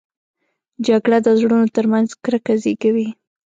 جګړه 0.87 1.17
د 1.25 1.27
زړونو 1.39 1.67
تر 1.75 1.85
منځ 1.93 2.09
کرکه 2.23 2.53
زېږوي 2.63 3.07